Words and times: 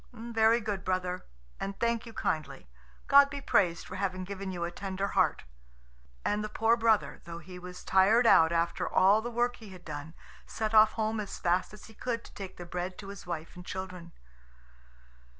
"Very 0.13 0.59
good, 0.61 0.83
brother, 0.83 1.27
and 1.59 1.79
thank 1.79 2.07
you 2.07 2.11
kindly. 2.13 2.67
God 3.05 3.29
be 3.29 3.39
praised 3.39 3.85
for 3.85 3.97
having 3.97 4.23
given 4.23 4.51
you 4.51 4.63
a 4.63 4.71
tender 4.71 5.09
heart." 5.09 5.43
And 6.25 6.43
the 6.43 6.49
poor 6.49 6.75
brother, 6.75 7.21
though 7.25 7.37
he 7.37 7.59
was 7.59 7.83
tired 7.83 8.25
out 8.25 8.51
after 8.51 8.89
all 8.91 9.21
the 9.21 9.29
work 9.29 9.57
he 9.57 9.69
had 9.69 9.85
done, 9.85 10.15
set 10.47 10.73
off 10.73 10.93
home 10.93 11.19
as 11.19 11.37
fast 11.37 11.71
as 11.71 11.85
he 11.85 11.93
could 11.93 12.23
to 12.23 12.33
take 12.33 12.57
the 12.57 12.65
bread 12.65 12.97
to 12.97 13.09
his 13.09 13.27
wife 13.27 13.55
and 13.55 13.63
children. 13.63 14.11